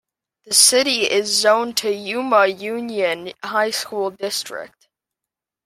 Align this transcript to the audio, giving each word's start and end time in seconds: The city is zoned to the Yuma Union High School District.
The 0.45 0.55
city 0.55 1.01
is 1.11 1.27
zoned 1.27 1.77
to 1.77 1.87
the 1.89 1.93
Yuma 1.95 2.47
Union 2.47 3.33
High 3.43 3.69
School 3.69 4.09
District. 4.09 4.87